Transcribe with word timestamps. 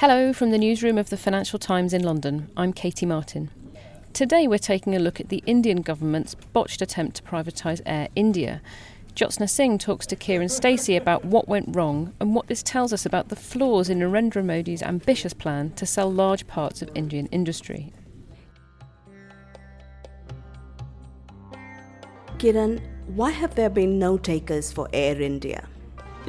Hello 0.00 0.32
from 0.32 0.50
the 0.50 0.56
newsroom 0.56 0.96
of 0.96 1.10
the 1.10 1.18
Financial 1.18 1.58
Times 1.58 1.92
in 1.92 2.02
London. 2.02 2.50
I'm 2.56 2.72
Katie 2.72 3.04
Martin. 3.04 3.50
Today 4.14 4.48
we're 4.48 4.56
taking 4.56 4.96
a 4.96 4.98
look 4.98 5.20
at 5.20 5.28
the 5.28 5.42
Indian 5.44 5.82
government's 5.82 6.34
botched 6.34 6.80
attempt 6.80 7.16
to 7.16 7.22
privatise 7.22 7.82
Air 7.84 8.08
India. 8.16 8.62
Jyotsna 9.14 9.46
Singh 9.46 9.76
talks 9.76 10.06
to 10.06 10.16
Kiran 10.16 10.50
Stacey 10.50 10.96
about 10.96 11.26
what 11.26 11.48
went 11.48 11.76
wrong 11.76 12.14
and 12.18 12.34
what 12.34 12.46
this 12.46 12.62
tells 12.62 12.94
us 12.94 13.04
about 13.04 13.28
the 13.28 13.36
flaws 13.36 13.90
in 13.90 13.98
Narendra 13.98 14.42
Modi's 14.42 14.82
ambitious 14.82 15.34
plan 15.34 15.70
to 15.72 15.84
sell 15.84 16.10
large 16.10 16.46
parts 16.46 16.80
of 16.80 16.88
Indian 16.94 17.26
industry. 17.26 17.92
Kiran, 22.38 22.80
why 23.08 23.32
have 23.32 23.54
there 23.54 23.68
been 23.68 23.98
no 23.98 24.16
takers 24.16 24.72
for 24.72 24.88
Air 24.94 25.20
India? 25.20 25.68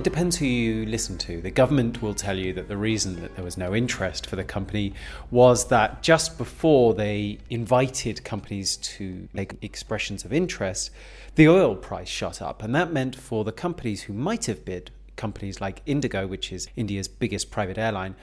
It 0.02 0.05
depends 0.05 0.38
who 0.38 0.47
you 0.47 0.88
listen 0.88 1.20
to. 1.20 1.41
The 1.41 1.52
government 1.52 2.01
will 2.01 2.15
tell 2.15 2.36
you 2.36 2.54
that 2.54 2.68
the 2.68 2.75
reason 2.75 3.21
that 3.21 3.36
there 3.36 3.45
was 3.45 3.55
no 3.55 3.75
interest 3.75 4.25
for 4.25 4.36
the 4.36 4.43
company 4.43 4.95
was 5.29 5.68
that 5.68 6.01
just 6.01 6.39
before 6.39 6.96
they 6.96 7.37
invited 7.51 8.23
companies 8.23 8.78
to 8.78 9.29
make 9.32 9.54
expressions 9.61 10.25
of 10.25 10.33
interest, 10.33 10.89
the 11.36 11.47
oil 11.47 11.75
price 11.75 12.07
shot 12.07 12.42
up. 12.42 12.64
And 12.64 12.73
that 12.73 12.92
meant 12.92 13.15
for 13.15 13.43
the 13.43 13.51
companies 13.51 14.01
who 14.01 14.14
might 14.14 14.45
have 14.45 14.65
bid, 14.65 14.89
companies 15.18 15.61
like 15.61 15.83
Indigo, 15.86 16.25
which 16.25 16.51
is 16.51 16.68
India's 16.75 17.07
biggest 17.07 17.51
private 17.51 17.78
airline, 17.78 18.15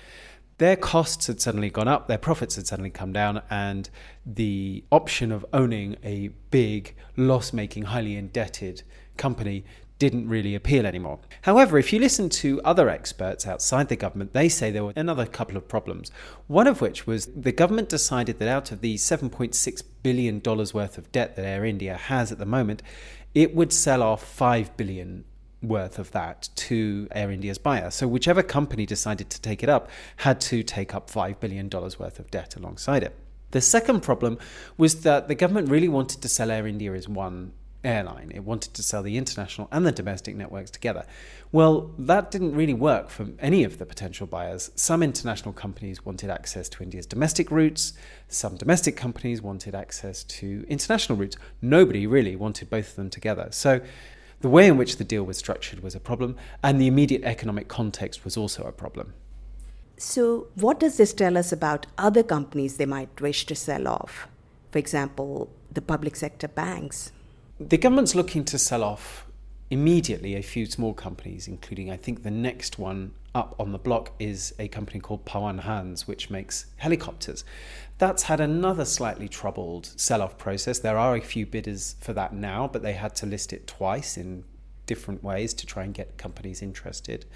their 0.56 0.74
costs 0.74 1.28
had 1.28 1.40
suddenly 1.40 1.70
gone 1.70 1.86
up, 1.86 2.08
their 2.08 2.18
profits 2.18 2.56
had 2.56 2.66
suddenly 2.66 2.90
come 2.90 3.12
down, 3.12 3.40
and 3.50 3.88
the 4.26 4.82
option 4.90 5.30
of 5.30 5.46
owning 5.52 5.94
a 6.02 6.30
big, 6.50 6.96
loss 7.16 7.52
making, 7.52 7.84
highly 7.84 8.16
indebted 8.16 8.82
company 9.16 9.64
didn't 9.98 10.28
really 10.28 10.54
appeal 10.54 10.86
anymore. 10.86 11.18
However, 11.42 11.78
if 11.78 11.92
you 11.92 11.98
listen 11.98 12.28
to 12.30 12.60
other 12.62 12.88
experts 12.88 13.46
outside 13.46 13.88
the 13.88 13.96
government, 13.96 14.32
they 14.32 14.48
say 14.48 14.70
there 14.70 14.84
were 14.84 14.92
another 14.94 15.26
couple 15.26 15.56
of 15.56 15.68
problems. 15.68 16.10
One 16.46 16.66
of 16.66 16.80
which 16.80 17.06
was 17.06 17.26
the 17.26 17.52
government 17.52 17.88
decided 17.88 18.38
that 18.38 18.48
out 18.48 18.70
of 18.70 18.80
the 18.80 18.94
$7.6 18.94 19.82
billion 20.02 20.40
worth 20.44 20.98
of 20.98 21.10
debt 21.10 21.36
that 21.36 21.44
Air 21.44 21.64
India 21.64 21.96
has 21.96 22.30
at 22.30 22.38
the 22.38 22.46
moment, 22.46 22.82
it 23.34 23.54
would 23.54 23.72
sell 23.72 24.02
off 24.02 24.22
5 24.22 24.76
billion 24.76 25.24
worth 25.60 25.98
of 25.98 26.12
that 26.12 26.48
to 26.54 27.08
Air 27.10 27.32
India's 27.32 27.58
buyer. 27.58 27.90
So 27.90 28.06
whichever 28.06 28.44
company 28.44 28.86
decided 28.86 29.28
to 29.30 29.40
take 29.40 29.62
it 29.62 29.68
up 29.68 29.90
had 30.18 30.40
to 30.42 30.62
take 30.62 30.94
up 30.94 31.10
$5 31.10 31.40
billion 31.40 31.68
worth 31.68 32.18
of 32.20 32.30
debt 32.30 32.54
alongside 32.54 33.02
it. 33.02 33.16
The 33.50 33.60
second 33.60 34.02
problem 34.02 34.38
was 34.76 35.02
that 35.02 35.26
the 35.26 35.34
government 35.34 35.70
really 35.70 35.88
wanted 35.88 36.22
to 36.22 36.28
sell 36.28 36.50
Air 36.50 36.66
India 36.66 36.92
as 36.92 37.08
one 37.08 37.52
airline. 37.84 38.32
It 38.34 38.44
wanted 38.44 38.74
to 38.74 38.82
sell 38.82 39.02
the 39.02 39.16
international 39.16 39.68
and 39.70 39.86
the 39.86 39.92
domestic 39.92 40.36
networks 40.36 40.70
together. 40.70 41.06
Well, 41.52 41.92
that 41.98 42.30
didn't 42.30 42.54
really 42.54 42.74
work 42.74 43.08
for 43.08 43.28
any 43.38 43.64
of 43.64 43.78
the 43.78 43.86
potential 43.86 44.26
buyers. 44.26 44.70
Some 44.74 45.02
international 45.02 45.52
companies 45.52 46.04
wanted 46.04 46.30
access 46.30 46.68
to 46.70 46.82
India's 46.82 47.06
domestic 47.06 47.50
routes, 47.50 47.92
some 48.28 48.56
domestic 48.56 48.96
companies 48.96 49.40
wanted 49.40 49.74
access 49.74 50.24
to 50.24 50.66
international 50.68 51.18
routes. 51.18 51.36
Nobody 51.62 52.06
really 52.06 52.36
wanted 52.36 52.68
both 52.68 52.90
of 52.90 52.96
them 52.96 53.10
together. 53.10 53.48
So 53.50 53.80
the 54.40 54.48
way 54.48 54.68
in 54.68 54.76
which 54.76 54.96
the 54.96 55.04
deal 55.04 55.24
was 55.24 55.36
structured 55.36 55.82
was 55.82 55.94
a 55.94 56.00
problem, 56.00 56.36
and 56.62 56.80
the 56.80 56.86
immediate 56.86 57.24
economic 57.24 57.66
context 57.66 58.24
was 58.24 58.36
also 58.36 58.62
a 58.62 58.72
problem. 58.72 59.14
So, 59.96 60.46
what 60.54 60.78
does 60.78 60.96
this 60.96 61.12
tell 61.12 61.36
us 61.36 61.50
about 61.50 61.86
other 61.98 62.22
companies 62.22 62.76
they 62.76 62.86
might 62.86 63.20
wish 63.20 63.46
to 63.46 63.56
sell 63.56 63.88
off? 63.88 64.28
For 64.70 64.78
example, 64.78 65.50
the 65.72 65.82
public 65.82 66.14
sector 66.14 66.46
banks. 66.46 67.10
The 67.60 67.76
government's 67.76 68.14
looking 68.14 68.44
to 68.46 68.58
sell 68.58 68.84
off 68.84 69.26
immediately 69.68 70.36
a 70.36 70.42
few 70.42 70.66
small 70.66 70.94
companies, 70.94 71.48
including, 71.48 71.90
I 71.90 71.96
think, 71.96 72.22
the 72.22 72.30
next 72.30 72.78
one 72.78 73.14
up 73.34 73.56
on 73.58 73.72
the 73.72 73.78
block 73.78 74.12
is 74.20 74.54
a 74.60 74.68
company 74.68 75.00
called 75.00 75.24
Pawan 75.24 75.60
Hans, 75.60 76.06
which 76.06 76.30
makes 76.30 76.66
helicopters. 76.76 77.44
That's 77.98 78.24
had 78.24 78.40
another 78.40 78.84
slightly 78.84 79.28
troubled 79.28 79.86
sell 79.96 80.22
off 80.22 80.38
process. 80.38 80.78
There 80.78 80.96
are 80.96 81.16
a 81.16 81.20
few 81.20 81.46
bidders 81.46 81.96
for 82.00 82.12
that 82.12 82.32
now, 82.32 82.68
but 82.68 82.82
they 82.82 82.92
had 82.92 83.16
to 83.16 83.26
list 83.26 83.52
it 83.52 83.66
twice 83.66 84.16
in 84.16 84.44
different 84.86 85.24
ways 85.24 85.52
to 85.54 85.66
try 85.66 85.82
and 85.82 85.92
get 85.92 86.16
companies 86.16 86.62
interested. 86.62 87.26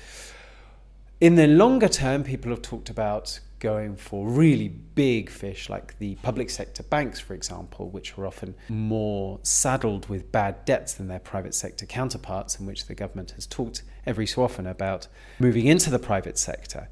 In 1.23 1.37
the 1.37 1.47
longer 1.47 1.87
term, 1.87 2.25
people 2.25 2.51
have 2.51 2.63
talked 2.63 2.91
about 2.91 3.39
going 3.61 3.95
for 3.95 4.27
really 4.27 4.67
big 4.67 5.31
fish 5.31 5.71
like 5.71 5.97
the 6.01 6.17
public 6.17 6.51
sector 6.51 6.83
banks, 6.83 7.21
for 7.21 7.33
example, 7.33 7.89
which 7.91 8.19
are 8.19 8.27
often 8.27 8.57
more 8.69 9.39
saddled 9.45 10.09
with 10.09 10.33
bad 10.33 10.65
debts 10.65 10.95
than 10.95 11.07
their 11.07 11.21
private 11.21 11.55
sector 11.55 11.87
counterparts, 11.87 12.59
in 12.59 12.67
which 12.67 12.87
the 12.87 12.97
government 12.97 13.31
has 13.37 13.47
talked 13.47 13.85
every 14.05 14.27
so 14.27 14.43
often 14.43 14.67
about 14.67 15.07
moving 15.39 15.67
into 15.67 15.91
the 15.91 15.99
private 16.01 16.39
sector. 16.39 16.89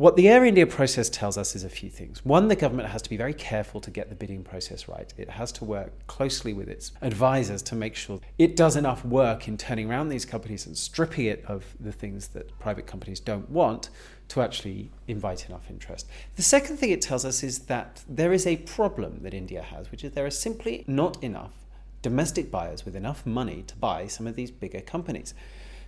What 0.00 0.16
the 0.16 0.30
Air 0.30 0.46
India 0.46 0.66
process 0.66 1.10
tells 1.10 1.36
us 1.36 1.54
is 1.54 1.62
a 1.62 1.68
few 1.68 1.90
things. 1.90 2.24
One, 2.24 2.48
the 2.48 2.56
government 2.56 2.88
has 2.88 3.02
to 3.02 3.10
be 3.10 3.18
very 3.18 3.34
careful 3.34 3.82
to 3.82 3.90
get 3.90 4.08
the 4.08 4.14
bidding 4.14 4.42
process 4.42 4.88
right. 4.88 5.12
It 5.18 5.28
has 5.28 5.52
to 5.52 5.64
work 5.66 5.92
closely 6.06 6.54
with 6.54 6.70
its 6.70 6.92
advisors 7.02 7.60
to 7.64 7.74
make 7.74 7.94
sure 7.94 8.18
it 8.38 8.56
does 8.56 8.76
enough 8.76 9.04
work 9.04 9.46
in 9.46 9.58
turning 9.58 9.90
around 9.90 10.08
these 10.08 10.24
companies 10.24 10.64
and 10.64 10.74
stripping 10.74 11.26
it 11.26 11.44
of 11.44 11.66
the 11.78 11.92
things 11.92 12.28
that 12.28 12.58
private 12.58 12.86
companies 12.86 13.20
don't 13.20 13.50
want 13.50 13.90
to 14.28 14.40
actually 14.40 14.90
invite 15.06 15.46
enough 15.50 15.68
interest. 15.68 16.08
The 16.36 16.42
second 16.42 16.78
thing 16.78 16.92
it 16.92 17.02
tells 17.02 17.26
us 17.26 17.42
is 17.42 17.58
that 17.66 18.02
there 18.08 18.32
is 18.32 18.46
a 18.46 18.56
problem 18.56 19.18
that 19.20 19.34
India 19.34 19.60
has, 19.60 19.90
which 19.90 20.02
is 20.02 20.12
there 20.12 20.24
are 20.24 20.30
simply 20.30 20.82
not 20.86 21.22
enough 21.22 21.52
domestic 22.00 22.50
buyers 22.50 22.86
with 22.86 22.96
enough 22.96 23.26
money 23.26 23.64
to 23.66 23.76
buy 23.76 24.06
some 24.06 24.26
of 24.26 24.34
these 24.34 24.50
bigger 24.50 24.80
companies. 24.80 25.34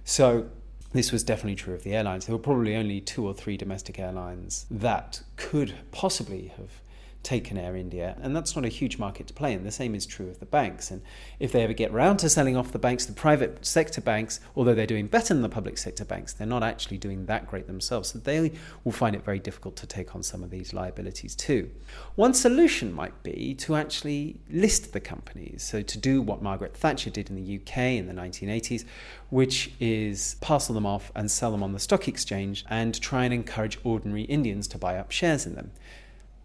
So 0.04 0.50
this 0.92 1.12
was 1.12 1.22
definitely 1.24 1.56
true 1.56 1.74
of 1.74 1.82
the 1.82 1.94
airlines. 1.94 2.26
There 2.26 2.36
were 2.36 2.42
probably 2.42 2.76
only 2.76 3.00
two 3.00 3.26
or 3.26 3.34
three 3.34 3.56
domestic 3.56 3.98
airlines 3.98 4.66
that 4.70 5.22
could 5.36 5.74
possibly 5.90 6.52
have 6.56 6.80
taken 7.22 7.56
Air 7.56 7.76
India, 7.76 8.16
and 8.20 8.34
that's 8.34 8.56
not 8.56 8.64
a 8.64 8.68
huge 8.68 8.98
market 8.98 9.26
to 9.28 9.32
play 9.32 9.52
in. 9.52 9.64
The 9.64 9.70
same 9.70 9.94
is 9.94 10.06
true 10.06 10.28
of 10.28 10.40
the 10.40 10.46
banks. 10.46 10.90
And 10.90 11.02
if 11.38 11.52
they 11.52 11.62
ever 11.62 11.72
get 11.72 11.92
round 11.92 12.18
to 12.20 12.28
selling 12.28 12.56
off 12.56 12.72
the 12.72 12.78
banks, 12.78 13.06
the 13.06 13.12
private 13.12 13.64
sector 13.64 14.00
banks, 14.00 14.40
although 14.56 14.74
they're 14.74 14.86
doing 14.86 15.06
better 15.06 15.32
than 15.32 15.42
the 15.42 15.48
public 15.48 15.78
sector 15.78 16.04
banks, 16.04 16.32
they're 16.32 16.46
not 16.46 16.62
actually 16.62 16.98
doing 16.98 17.26
that 17.26 17.46
great 17.46 17.66
themselves. 17.66 18.10
So 18.10 18.18
they 18.18 18.52
will 18.84 18.92
find 18.92 19.14
it 19.14 19.24
very 19.24 19.38
difficult 19.38 19.76
to 19.76 19.86
take 19.86 20.14
on 20.14 20.22
some 20.22 20.42
of 20.42 20.50
these 20.50 20.72
liabilities 20.72 21.34
too. 21.34 21.70
One 22.16 22.34
solution 22.34 22.92
might 22.92 23.22
be 23.22 23.54
to 23.56 23.76
actually 23.76 24.40
list 24.50 24.92
the 24.92 25.00
companies. 25.00 25.62
So 25.62 25.82
to 25.82 25.98
do 25.98 26.20
what 26.22 26.42
Margaret 26.42 26.76
Thatcher 26.76 27.10
did 27.10 27.30
in 27.30 27.36
the 27.36 27.56
UK 27.56 27.78
in 27.98 28.06
the 28.06 28.14
1980s, 28.14 28.84
which 29.30 29.72
is 29.80 30.36
parcel 30.40 30.74
them 30.74 30.86
off 30.86 31.12
and 31.14 31.30
sell 31.30 31.52
them 31.52 31.62
on 31.62 31.72
the 31.72 31.78
stock 31.78 32.08
exchange 32.08 32.64
and 32.68 33.00
try 33.00 33.24
and 33.24 33.32
encourage 33.32 33.78
ordinary 33.84 34.22
Indians 34.22 34.66
to 34.68 34.78
buy 34.78 34.98
up 34.98 35.10
shares 35.10 35.46
in 35.46 35.54
them. 35.54 35.70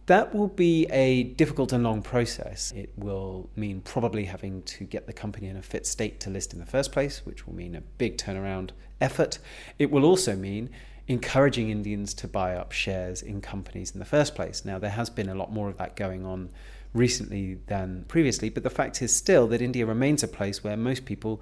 That 0.08 0.34
will 0.34 0.48
be 0.48 0.86
a 0.86 1.24
difficult 1.24 1.74
and 1.74 1.84
long 1.84 2.02
process. 2.02 2.72
It 2.72 2.92
will 2.96 3.50
mean 3.58 3.82
probably 3.82 4.24
having 4.24 4.62
to 4.64 4.86
get 4.86 5.06
the 5.06 5.12
company 5.12 5.48
in 5.48 5.58
a 5.58 5.62
fit 5.62 5.86
state 5.86 6.22
to 6.22 6.30
list 6.30 6.54
in 6.54 6.60
the 6.60 6.66
first 6.66 6.94
place, 6.94 7.26
which 7.26 7.46
will 7.46 7.54
mean 7.54 7.76
a 7.76 7.82
big 7.82 8.18
turnaround 8.18 8.70
effort. 9.02 9.40
It 9.78 9.92
will 9.92 10.06
also 10.06 10.38
mean 10.38 10.70
encouraging 11.10 11.70
Indians 11.70 12.14
to 12.16 12.28
buy 12.28 12.56
up 12.56 12.72
shares 12.72 13.22
in 13.22 13.42
companies 13.42 13.92
in 13.92 14.00
the 14.00 14.06
first 14.06 14.34
place. 14.34 14.64
Now, 14.64 14.80
there 14.80 14.92
has 14.92 15.10
been 15.10 15.28
a 15.28 15.36
lot 15.36 15.52
more 15.52 15.68
of 15.68 15.78
that 15.78 15.98
going 15.98 16.26
on 16.26 16.52
recently 16.94 17.60
than 17.68 18.06
previously, 18.08 18.50
but 18.50 18.64
the 18.64 18.70
fact 18.70 19.02
is 19.02 19.14
still 19.14 19.46
that 19.48 19.62
India 19.62 19.86
remains 19.86 20.24
a 20.24 20.28
place 20.30 20.64
where 20.64 20.78
most 20.78 21.04
people. 21.06 21.42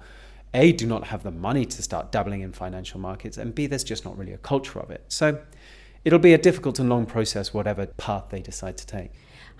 A, 0.54 0.72
do 0.72 0.86
not 0.86 1.08
have 1.08 1.22
the 1.22 1.32
money 1.32 1.66
to 1.66 1.82
start 1.82 2.12
dabbling 2.12 2.40
in 2.40 2.52
financial 2.52 2.98
markets, 2.98 3.36
and 3.36 3.54
B, 3.54 3.66
there's 3.66 3.84
just 3.84 4.04
not 4.04 4.16
really 4.16 4.32
a 4.32 4.38
culture 4.38 4.78
of 4.78 4.90
it. 4.90 5.04
So 5.08 5.38
it'll 6.06 6.20
be 6.20 6.32
a 6.32 6.38
difficult 6.38 6.78
and 6.78 6.88
long 6.88 7.04
process, 7.04 7.52
whatever 7.52 7.84
path 7.84 8.26
they 8.30 8.40
decide 8.40 8.78
to 8.78 8.86
take. 8.86 9.10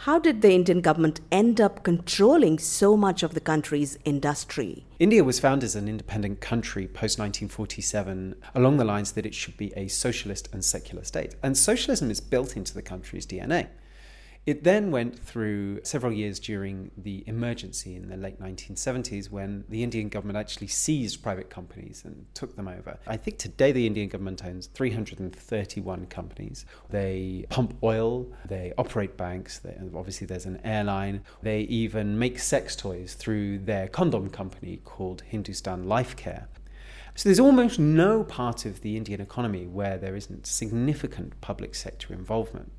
How 0.00 0.20
did 0.20 0.42
the 0.42 0.52
Indian 0.52 0.80
government 0.80 1.20
end 1.32 1.60
up 1.60 1.82
controlling 1.82 2.60
so 2.60 2.96
much 2.96 3.24
of 3.24 3.34
the 3.34 3.40
country's 3.40 3.98
industry? 4.04 4.86
India 5.00 5.24
was 5.24 5.40
founded 5.40 5.64
as 5.64 5.74
an 5.74 5.88
independent 5.88 6.40
country 6.40 6.86
post 6.86 7.18
1947 7.18 8.36
along 8.54 8.76
the 8.76 8.84
lines 8.84 9.12
that 9.12 9.26
it 9.26 9.34
should 9.34 9.56
be 9.56 9.72
a 9.74 9.88
socialist 9.88 10.48
and 10.52 10.64
secular 10.64 11.02
state. 11.02 11.34
And 11.42 11.56
socialism 11.56 12.12
is 12.12 12.20
built 12.20 12.56
into 12.56 12.74
the 12.74 12.82
country's 12.82 13.26
DNA. 13.26 13.66
It 14.46 14.62
then 14.62 14.92
went 14.92 15.18
through 15.18 15.80
several 15.82 16.12
years 16.12 16.38
during 16.38 16.92
the 16.96 17.24
emergency 17.26 17.96
in 17.96 18.08
the 18.08 18.16
late 18.16 18.40
1970s 18.40 19.28
when 19.28 19.64
the 19.68 19.82
Indian 19.82 20.08
government 20.08 20.38
actually 20.38 20.68
seized 20.68 21.20
private 21.20 21.50
companies 21.50 22.04
and 22.04 22.26
took 22.32 22.54
them 22.54 22.68
over. 22.68 22.96
I 23.08 23.16
think 23.16 23.38
today 23.38 23.72
the 23.72 23.88
Indian 23.88 24.08
government 24.08 24.44
owns 24.44 24.68
331 24.68 26.06
companies. 26.06 26.64
They 26.90 27.44
pump 27.50 27.76
oil, 27.82 28.28
they 28.44 28.72
operate 28.78 29.16
banks, 29.16 29.58
they, 29.58 29.76
obviously 29.92 30.28
there's 30.28 30.46
an 30.46 30.60
airline, 30.62 31.22
they 31.42 31.62
even 31.62 32.16
make 32.16 32.38
sex 32.38 32.76
toys 32.76 33.14
through 33.14 33.58
their 33.58 33.88
condom 33.88 34.30
company 34.30 34.76
called 34.84 35.22
Hindustan 35.22 35.88
Life 35.88 36.14
Care. 36.14 36.46
So 37.16 37.28
there's 37.28 37.40
almost 37.40 37.80
no 37.80 38.22
part 38.22 38.64
of 38.64 38.82
the 38.82 38.96
Indian 38.96 39.20
economy 39.20 39.66
where 39.66 39.98
there 39.98 40.14
isn't 40.14 40.46
significant 40.46 41.40
public 41.40 41.74
sector 41.74 42.14
involvement. 42.14 42.70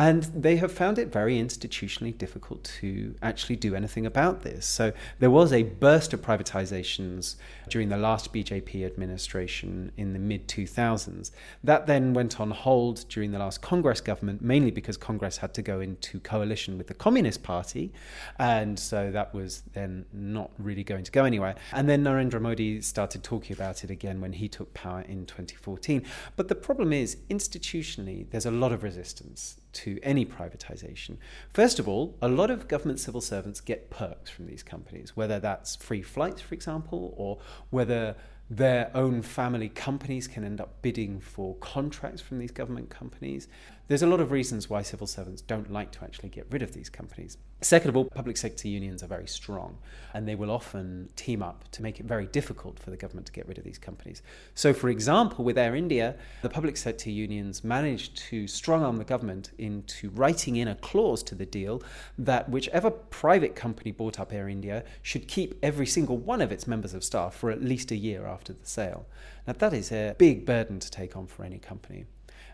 And 0.00 0.22
they 0.22 0.56
have 0.56 0.72
found 0.72 0.98
it 0.98 1.12
very 1.12 1.36
institutionally 1.36 2.16
difficult 2.16 2.64
to 2.80 3.14
actually 3.20 3.56
do 3.56 3.74
anything 3.74 4.06
about 4.06 4.40
this. 4.40 4.64
So 4.64 4.94
there 5.18 5.30
was 5.30 5.52
a 5.52 5.64
burst 5.64 6.14
of 6.14 6.22
privatizations 6.22 7.36
during 7.68 7.90
the 7.90 7.98
last 7.98 8.32
BJP 8.32 8.86
administration 8.86 9.92
in 9.98 10.14
the 10.14 10.18
mid 10.18 10.48
2000s. 10.48 11.32
That 11.62 11.86
then 11.86 12.14
went 12.14 12.40
on 12.40 12.50
hold 12.50 13.06
during 13.10 13.32
the 13.32 13.38
last 13.38 13.60
Congress 13.60 14.00
government, 14.00 14.40
mainly 14.40 14.70
because 14.70 14.96
Congress 14.96 15.36
had 15.36 15.52
to 15.52 15.60
go 15.60 15.80
into 15.80 16.18
coalition 16.20 16.78
with 16.78 16.86
the 16.86 16.94
Communist 16.94 17.42
Party. 17.42 17.92
And 18.38 18.78
so 18.78 19.10
that 19.10 19.34
was 19.34 19.64
then 19.74 20.06
not 20.14 20.50
really 20.56 20.82
going 20.82 21.04
to 21.04 21.12
go 21.12 21.26
anywhere. 21.26 21.56
And 21.74 21.90
then 21.90 22.02
Narendra 22.04 22.40
Modi 22.40 22.80
started 22.80 23.22
talking 23.22 23.52
about 23.52 23.84
it 23.84 23.90
again 23.90 24.22
when 24.22 24.32
he 24.32 24.48
took 24.48 24.72
power 24.72 25.02
in 25.02 25.26
2014. 25.26 26.06
But 26.36 26.48
the 26.48 26.54
problem 26.54 26.94
is, 26.94 27.18
institutionally, 27.28 28.30
there's 28.30 28.46
a 28.46 28.50
lot 28.50 28.72
of 28.72 28.82
resistance 28.82 29.59
to 29.72 29.98
any 30.02 30.24
privatization. 30.24 31.16
First 31.52 31.78
of 31.78 31.88
all, 31.88 32.16
a 32.20 32.28
lot 32.28 32.50
of 32.50 32.68
government 32.68 33.00
civil 33.00 33.20
servants 33.20 33.60
get 33.60 33.90
perks 33.90 34.30
from 34.30 34.46
these 34.46 34.62
companies, 34.62 35.16
whether 35.16 35.38
that's 35.38 35.76
free 35.76 36.02
flights, 36.02 36.40
for 36.40 36.54
example, 36.54 37.14
or 37.16 37.38
whether 37.70 38.16
their 38.50 38.90
own 38.94 39.22
family 39.22 39.68
companies 39.68 40.26
can 40.26 40.44
end 40.44 40.60
up 40.60 40.82
bidding 40.82 41.20
for 41.20 41.54
contracts 41.56 42.20
from 42.20 42.40
these 42.40 42.50
government 42.50 42.90
companies. 42.90 43.46
There's 43.90 44.02
a 44.02 44.06
lot 44.06 44.20
of 44.20 44.30
reasons 44.30 44.70
why 44.70 44.82
civil 44.82 45.08
servants 45.08 45.42
don't 45.42 45.68
like 45.68 45.90
to 45.90 46.04
actually 46.04 46.28
get 46.28 46.46
rid 46.50 46.62
of 46.62 46.72
these 46.72 46.88
companies. 46.88 47.36
Second 47.60 47.88
of 47.88 47.96
all, 47.96 48.04
public 48.04 48.36
sector 48.36 48.68
unions 48.68 49.02
are 49.02 49.08
very 49.08 49.26
strong 49.26 49.78
and 50.14 50.28
they 50.28 50.36
will 50.36 50.52
often 50.52 51.08
team 51.16 51.42
up 51.42 51.68
to 51.72 51.82
make 51.82 51.98
it 51.98 52.06
very 52.06 52.26
difficult 52.26 52.78
for 52.78 52.90
the 52.90 52.96
government 52.96 53.26
to 53.26 53.32
get 53.32 53.48
rid 53.48 53.58
of 53.58 53.64
these 53.64 53.78
companies. 53.78 54.22
So, 54.54 54.72
for 54.72 54.90
example, 54.90 55.44
with 55.44 55.58
Air 55.58 55.74
India, 55.74 56.14
the 56.42 56.48
public 56.48 56.76
sector 56.76 57.10
unions 57.10 57.64
managed 57.64 58.16
to 58.28 58.46
strong 58.46 58.84
arm 58.84 58.98
the 58.98 59.04
government 59.04 59.50
into 59.58 60.10
writing 60.10 60.54
in 60.54 60.68
a 60.68 60.76
clause 60.76 61.24
to 61.24 61.34
the 61.34 61.44
deal 61.44 61.82
that 62.16 62.48
whichever 62.48 62.92
private 62.92 63.56
company 63.56 63.90
bought 63.90 64.20
up 64.20 64.32
Air 64.32 64.48
India 64.48 64.84
should 65.02 65.26
keep 65.26 65.56
every 65.64 65.86
single 65.86 66.16
one 66.16 66.40
of 66.40 66.52
its 66.52 66.68
members 66.68 66.94
of 66.94 67.02
staff 67.02 67.34
for 67.34 67.50
at 67.50 67.60
least 67.60 67.90
a 67.90 67.96
year 67.96 68.24
after 68.24 68.52
the 68.52 68.66
sale. 68.66 69.06
Now, 69.48 69.54
that 69.54 69.72
is 69.72 69.90
a 69.90 70.14
big 70.16 70.46
burden 70.46 70.78
to 70.78 70.88
take 70.92 71.16
on 71.16 71.26
for 71.26 71.42
any 71.42 71.58
company. 71.58 72.04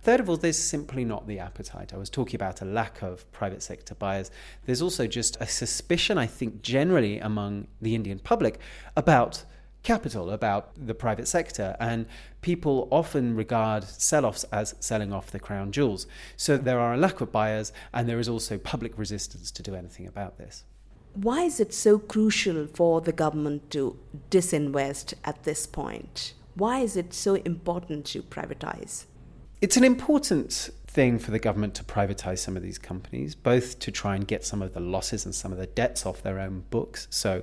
Third 0.03 0.21
of 0.21 0.29
all, 0.29 0.37
there's 0.37 0.59
simply 0.59 1.05
not 1.05 1.27
the 1.27 1.39
appetite. 1.39 1.93
I 1.93 1.97
was 1.97 2.11
talking 2.11 2.37
about 2.37 2.63
a 2.63 2.65
lack 2.65 3.03
of 3.03 3.31
private 3.33 3.63
sector 3.63 3.95
buyers. 3.95 4.31
There's 4.65 4.83
also 4.83 5.07
just 5.07 5.37
a 5.41 5.47
suspicion, 5.47 6.19
I 6.19 6.27
think, 6.27 6.63
generally 6.63 7.19
among 7.19 7.67
the 7.81 7.95
Indian 7.95 8.19
public 8.19 8.61
about 8.97 9.45
capital, 9.83 10.31
about 10.31 10.71
the 10.77 10.95
private 10.95 11.29
sector. 11.29 11.77
And 11.79 12.07
people 12.41 12.89
often 12.91 13.37
regard 13.37 13.85
sell 13.85 14.27
offs 14.27 14.45
as 14.53 14.75
selling 14.81 15.13
off 15.13 15.31
the 15.31 15.39
crown 15.39 15.73
jewels. 15.73 16.07
So 16.37 16.57
there 16.57 16.81
are 16.81 16.95
a 16.95 16.97
lack 16.97 17.21
of 17.21 17.31
buyers, 17.33 17.73
and 17.95 18.09
there 18.09 18.19
is 18.19 18.29
also 18.29 18.59
public 18.59 18.99
resistance 18.99 19.51
to 19.53 19.63
do 19.63 19.75
anything 19.75 20.07
about 20.07 20.39
this. 20.39 20.65
Why 21.15 21.43
is 21.45 21.61
it 21.61 21.73
so 21.73 21.99
crucial 21.99 22.67
for 22.67 23.01
the 23.01 23.13
government 23.13 23.71
to 23.71 23.99
disinvest 24.31 25.15
at 25.25 25.45
this 25.45 25.67
point? 25.67 26.35
Why 26.55 26.81
is 26.81 26.97
it 26.97 27.15
so 27.15 27.37
important 27.37 28.05
to 28.07 28.23
privatize? 28.23 29.05
It's 29.61 29.77
an 29.77 29.85
important 29.85 30.71
thing 30.87 31.19
for 31.19 31.31
the 31.31 31.39
government 31.39 31.75
to 31.77 31.85
privatize 31.85 32.39
some 32.39 32.57
of 32.57 32.63
these 32.63 32.79
companies, 32.79 33.35
both 33.35 33.79
to 33.81 33.91
try 33.91 34.15
and 34.15 34.27
get 34.27 34.45
some 34.45 34.61
of 34.61 34.75
the 34.75 34.81
losses 34.81 35.25
and 35.25 35.35
some 35.35 35.51
of 35.53 35.59
the 35.59 35.67
debts 35.67 36.05
off 36.05 36.23
their 36.23 36.39
own 36.39 36.65
books. 36.71 37.09
So 37.11 37.43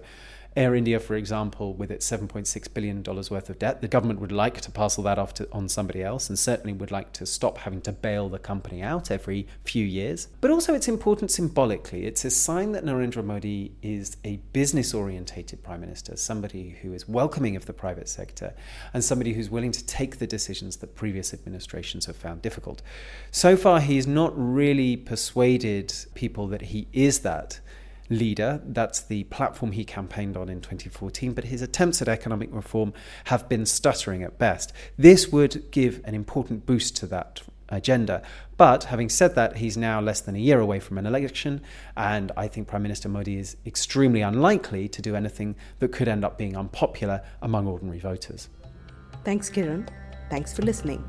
Air 0.55 0.75
India, 0.75 1.00
for 1.00 1.15
example, 1.15 1.73
with 1.73 1.89
its 1.89 2.09
$7.6 2.09 2.73
billion 2.73 3.01
worth 3.03 3.50
of 3.50 3.57
debt, 3.57 3.81
the 3.81 3.88
government 3.88 4.19
would 4.19 4.31
like 4.31 4.61
to 4.61 4.69
parcel 4.71 5.03
that 5.03 5.17
off 5.17 5.33
to, 5.35 5.47
on 5.51 5.67
somebody 5.67 6.03
else 6.03 6.29
and 6.29 6.38
certainly 6.38 6.73
would 6.73 6.91
like 6.91 7.11
to 7.13 7.25
stop 7.25 7.57
having 7.59 7.81
to 7.81 7.91
bail 7.91 8.29
the 8.29 8.38
company 8.38 8.83
out 8.83 9.09
every 9.09 9.47
few 9.65 9.83
years. 9.83 10.27
But 10.41 10.51
also, 10.51 10.75
it's 10.75 10.88
important 10.88 11.31
symbolically. 11.31 12.05
It's 12.05 12.23
a 12.23 12.29
sign 12.29 12.71
that 12.73 12.85
Narendra 12.85 13.25
Modi 13.25 13.71
is 13.81 14.17
a 14.23 14.38
business 14.53 14.94
orientated 14.94 15.63
prime 15.63 15.81
minister, 15.81 16.15
somebody 16.15 16.77
who 16.81 16.94
is 16.94 17.07
welcoming 17.07 17.55
of 17.55 17.65
the 17.65 17.73
private 17.73 18.07
sector 18.07 18.53
and 18.94 19.03
somebody 19.03 19.33
who's 19.33 19.50
willing 19.50 19.71
to 19.71 19.83
take 19.85 20.19
the 20.19 20.27
decisions 20.27 20.77
that 20.77 20.95
previous 20.95 21.33
administrations 21.33 22.05
have 22.05 22.15
found 22.15 22.44
difficult. 22.44 22.83
So 23.31 23.57
far, 23.57 23.79
he's 23.79 24.05
not 24.05 24.33
really 24.35 24.97
persuaded 24.97 25.94
people 26.13 26.47
that 26.47 26.61
he 26.61 26.88
is 26.94 27.19
that 27.19 27.59
leader. 28.18 28.62
That's 28.65 29.01
the 29.01 29.24
platform 29.25 29.71
he 29.71 29.86
campaigned 29.86 30.38
on 30.38 30.50
in 30.50 30.62
2014, 30.62 31.33
but 31.33 31.45
his 31.45 31.62
attempts 31.62 32.01
at 32.01 32.07
economic 32.07 32.50
reform 32.51 32.94
have 33.25 33.50
been 33.50 33.65
stuttering 33.65 34.24
at 34.24 34.38
best. 34.38 34.74
This 34.98 35.31
would 35.31 35.71
give 35.71 36.01
an 36.06 36.15
important 36.15 36.65
boost 36.65 36.95
to 36.98 37.06
that 37.07 37.42
agenda. 37.69 38.21
But 38.57 38.86
having 38.86 39.10
said 39.10 39.36
that, 39.36 39.57
he's 39.57 39.77
now 39.77 40.00
less 40.00 40.21
than 40.21 40.36
a 40.36 40.39
year 40.39 40.60
away 40.60 40.80
from 40.80 40.98
an 40.98 41.06
election, 41.06 41.62
and 41.98 42.31
I 42.38 42.48
think 42.48 42.68
Prime 42.68 42.83
Minister 42.83 43.10
Modi 43.10 43.38
is 43.38 43.57
extremely 43.65 44.21
unlikely 44.21 44.88
to 44.89 45.01
do 45.01 45.15
anything 45.15 45.56
that 45.80 45.92
could 45.92 46.07
end 46.07 46.24
up 46.24 46.38
being 46.38 46.56
unpopular 46.56 47.21
among 47.42 47.68
ordinary 47.68 48.00
voters. 48.00 48.50
Thanks, 49.24 49.50
Kiran. 49.50 49.88
Thanks 50.30 50.54
for 50.54 50.62
listening. 50.62 51.04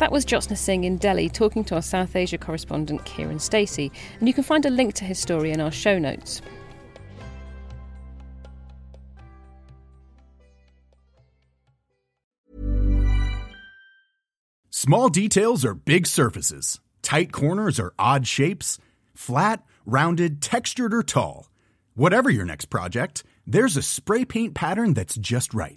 That 0.00 0.12
was 0.12 0.24
Jyotsna 0.24 0.56
Singh 0.56 0.84
in 0.84 0.96
Delhi 0.96 1.28
talking 1.28 1.62
to 1.64 1.74
our 1.74 1.82
South 1.82 2.16
Asia 2.16 2.38
correspondent 2.38 3.04
Kiran 3.04 3.38
Stacey, 3.38 3.92
and 4.18 4.26
you 4.26 4.32
can 4.32 4.42
find 4.42 4.64
a 4.64 4.70
link 4.70 4.94
to 4.94 5.04
his 5.04 5.18
story 5.18 5.50
in 5.50 5.60
our 5.60 5.70
show 5.70 5.98
notes. 5.98 6.40
Small 14.70 15.10
details 15.10 15.66
are 15.66 15.74
big 15.74 16.06
surfaces, 16.06 16.80
tight 17.02 17.30
corners 17.30 17.78
are 17.78 17.92
odd 17.98 18.26
shapes, 18.26 18.78
flat, 19.14 19.62
rounded, 19.84 20.40
textured, 20.40 20.94
or 20.94 21.02
tall. 21.02 21.50
Whatever 21.92 22.30
your 22.30 22.46
next 22.46 22.70
project, 22.70 23.22
there's 23.46 23.76
a 23.76 23.82
spray 23.82 24.24
paint 24.24 24.54
pattern 24.54 24.94
that's 24.94 25.16
just 25.16 25.52
right 25.52 25.76